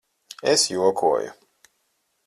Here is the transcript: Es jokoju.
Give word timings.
Es 0.53 0.63
jokoju. 0.71 1.31